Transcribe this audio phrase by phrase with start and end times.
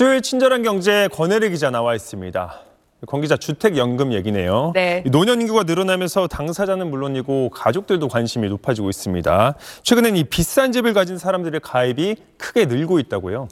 [0.00, 2.60] 수요일 친절한 경제 권혜리 기자 나와 있습니다.
[3.06, 4.72] 권 기자 주택연금 얘기네요.
[4.74, 5.04] 네.
[5.04, 9.54] 노년 인구가 늘어나면서 당사자는 물론이고 가족들도 관심이 높아지고 있습니다.
[9.82, 13.48] 최근엔 이 비싼 집을 가진 사람들의 가입이 크게 늘고 있다고요.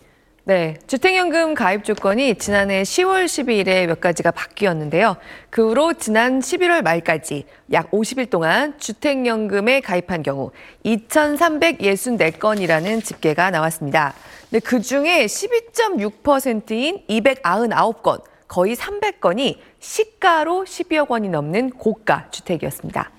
[0.48, 5.18] 네, 주택연금 가입 조건이 지난해 10월 12일에 몇 가지가 바뀌었는데요.
[5.50, 10.50] 그 후로 지난 11월 말까지 약 50일 동안 주택연금에 가입한 경우
[10.86, 14.14] 2,364건이라는 집계가 나왔습니다.
[14.48, 23.10] 근데 그 중에 12.6%인 299건, 거의 300건이 시가로 12억 원이 넘는 고가 주택이었습니다.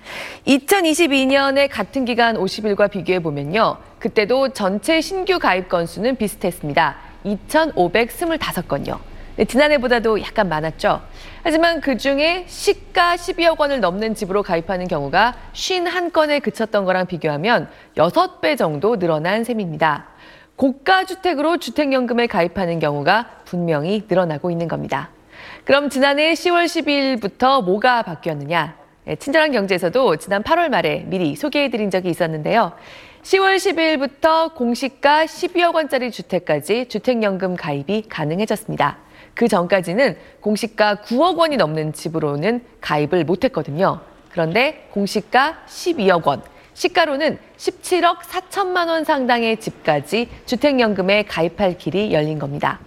[0.48, 3.78] 2022년의 같은 기간 50일과 비교해 보면요.
[4.00, 7.09] 그때도 전체 신규 가입 건수는 비슷했습니다.
[7.26, 9.00] 2,525건요.
[9.36, 11.02] 네, 지난해보다도 약간 많았죠.
[11.44, 18.58] 하지만 그 중에 시가 12억 원을 넘는 집으로 가입하는 경우가 51건에 그쳤던 거랑 비교하면 6배
[18.58, 20.08] 정도 늘어난 셈입니다.
[20.58, 25.10] 고가 주택으로 주택연금에 가입하는 경우가 분명히 늘어나고 있는 겁니다.
[25.64, 28.76] 그럼 지난해 10월 12일부터 뭐가 바뀌었느냐?
[29.10, 32.74] 네, 친절한 경제에서도 지난 8월 말에 미리 소개해드린 적이 있었는데요.
[33.24, 38.98] 10월 12일부터 공시가 12억 원짜리 주택까지 주택연금 가입이 가능해졌습니다.
[39.34, 44.00] 그 전까지는 공시가 9억 원이 넘는 집으로는 가입을 못했거든요.
[44.30, 46.44] 그런데 공시가 12억 원,
[46.76, 52.80] 시가로는 17억 4천만 원 상당의 집까지 주택연금에 가입할 길이 열린 겁니다.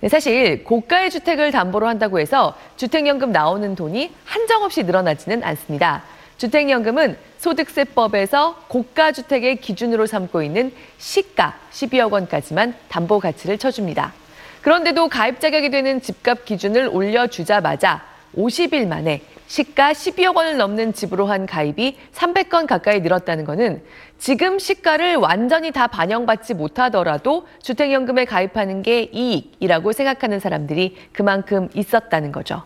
[0.00, 6.02] 네, 사실 고가의 주택을 담보로 한다고 해서 주택연금 나오는 돈이 한정없이 늘어나지는 않습니다.
[6.36, 14.12] 주택연금은 소득세법에서 고가 주택의 기준으로 삼고 있는 시가 12억 원까지만 담보 가치를 쳐줍니다.
[14.60, 18.04] 그런데도 가입 자격이 되는 집값 기준을 올려주자마자
[18.36, 23.82] 50일 만에 시가 12억 원을 넘는 집으로 한 가입이 300건 가까이 늘었다는 것은
[24.18, 32.62] 지금 시가를 완전히 다 반영받지 못하더라도 주택연금에 가입하는 게 이익이라고 생각하는 사람들이 그만큼 있었다는 거죠.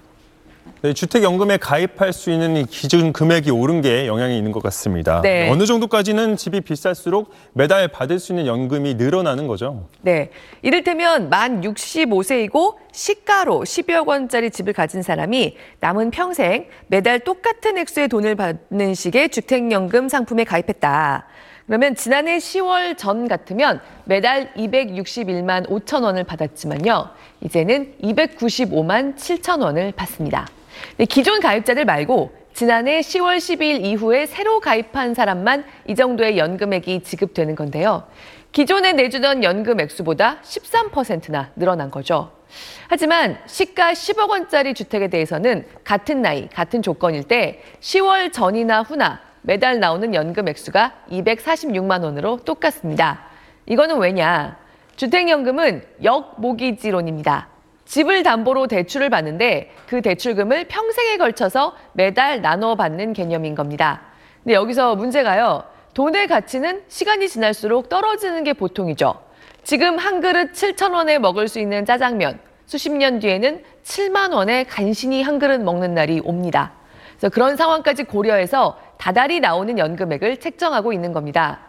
[0.83, 5.21] 네, 주택연금에 가입할 수 있는 이 기준 금액이 오른 게 영향이 있는 것 같습니다.
[5.21, 5.51] 네.
[5.51, 9.89] 어느 정도까지는 집이 비쌀수록 매달 받을 수 있는 연금이 늘어나는 거죠.
[10.01, 10.31] 네.
[10.63, 18.35] 이를테면 만 65세이고 시가로 12억 원짜리 집을 가진 사람이 남은 평생 매달 똑같은 액수의 돈을
[18.37, 21.27] 받는 식의 주택연금 상품에 가입했다.
[21.67, 27.11] 그러면 지난해 10월 전 같으면 매달 261만 5천 원을 받았지만요.
[27.43, 30.49] 이제는 295만 7천 원을 받습니다.
[30.97, 37.55] 네, 기존 가입자들 말고 지난해 10월 12일 이후에 새로 가입한 사람만 이 정도의 연금액이 지급되는
[37.55, 38.05] 건데요.
[38.53, 42.33] 기존에 내주던 연금 액수보다 13%나 늘어난 거죠.
[42.89, 49.81] 하지만 시가 10억 원짜리 주택에 대해서는 같은 나이, 같은 조건일 때 10월 전이나 후나 매달
[49.81, 53.21] 나오는 연금 액수가 246만 원으로 똑같습니다.
[53.67, 54.59] 이거는 왜냐?
[54.97, 57.49] 주택연금은 역모기지론입니다.
[57.87, 64.03] 집을 담보로 대출을 받는데 그 대출금을 평생에 걸쳐서 매달 나눠 받는 개념인 겁니다.
[64.45, 65.65] 근데 여기서 문제가요.
[65.95, 69.21] 돈의 가치는 시간이 지날수록 떨어지는 게 보통이죠.
[69.65, 75.23] 지금 한 그릇 7천 원에 먹을 수 있는 짜장면, 수십 년 뒤에는 7만 원에 간신히
[75.23, 76.73] 한 그릇 먹는 날이 옵니다.
[77.17, 81.61] 그래서 그런 상황까지 고려해서 다달이 나오는 연금액을 책정하고 있는 겁니다.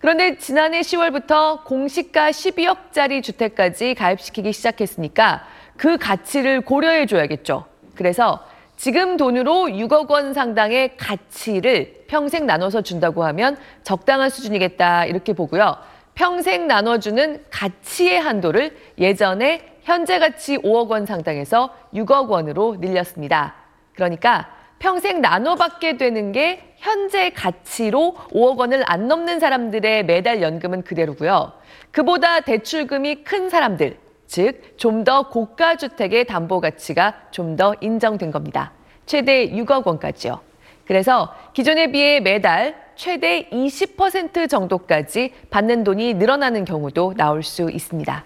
[0.00, 5.44] 그런데 지난해 10월부터 공시가 12억짜리 주택까지 가입시키기 시작했으니까
[5.76, 7.64] 그 가치를 고려해 줘야겠죠.
[7.94, 8.44] 그래서
[8.76, 15.76] 지금 돈으로 6억 원 상당의 가치를 평생 나눠서 준다고 하면 적당한 수준이겠다 이렇게 보고요.
[16.14, 23.54] 평생 나눠주는 가치의 한도를 예전에 현재 가치 5억 원 상당에서 6억 원으로 늘렸습니다.
[23.94, 24.48] 그러니까
[24.80, 31.52] 평생 나눠받게 되는 게 현재 가치로 5억 원을 안 넘는 사람들의 매달 연금은 그대로고요.
[31.92, 38.72] 그보다 대출금이 큰 사람들, 즉 좀 더 고가 주택의 담보 가치가 좀 더 인정된 겁니다.
[39.06, 40.40] 최대 6억 원까지요.
[40.86, 48.24] 그래서 기존에 비해 매달 최대 20% 정도까지 받는 돈이 늘어나는 경우도 나올 수 있습니다.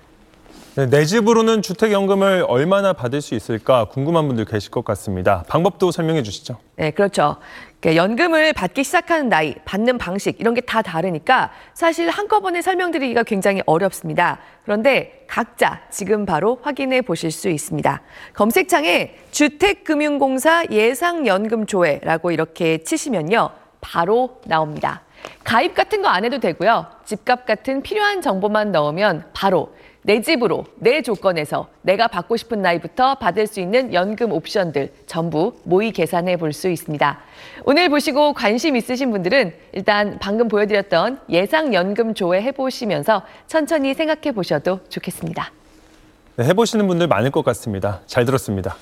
[0.77, 5.45] 네, 내 집으로는 주택연금을 얼마나 받을 수 있을까 궁금한 분들 계실 것 같습니다.
[5.49, 6.57] 방법도 설명해 주시죠.
[6.75, 7.37] 네, 그렇죠.
[7.87, 14.41] 연금을 받기 시작하는 나이, 받는 방식 이런 게 다 다르니까 사실 한꺼번에 설명드리기가 굉장히 어렵습니다.
[14.65, 18.01] 그런데 각자 지금 바로 확인해 보실 수 있습니다.
[18.33, 23.51] 검색창에 주택금융공사 예상연금조회라고 이렇게 치시면요.
[23.81, 25.03] 바로 나옵니다.
[25.45, 26.87] 가입 같은 거 안 해도 되고요.
[27.05, 29.75] 집값 같은 필요한 정보만 넣으면 바로
[30.07, 35.93] 내 집으로 내 조건에서 내가 받고 싶은 나이부터 받을 수 있는 연금 옵션들 전부 모의
[35.93, 37.19] 계산해 볼 수 있습니다.
[37.65, 44.81] 오늘 보시고 관심 있으신 분들은 일단 방금 보여드렸던 예상 연금 조회 해보시면서 천천히 생각해 보셔도
[44.91, 45.51] 좋겠습니다.
[46.37, 48.03] 네, 해보시는 분들 많을 것 같습니다.
[48.07, 48.77] 잘 들었습니다.